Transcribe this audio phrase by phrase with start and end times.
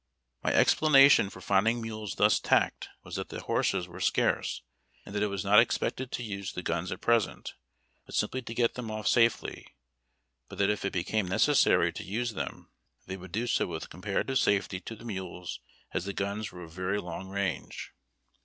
[0.43, 4.63] My explanation for finding the mules thus tackled was that horses were scarce,
[5.05, 7.53] and that it was not expected to use the guns at present,
[8.07, 9.75] bat simply to get them off safely;
[10.49, 12.71] but that if it became necessary to use them
[13.05, 15.59] they could do so with comparative safety to the mules
[15.91, 17.91] as the guns were of very long range.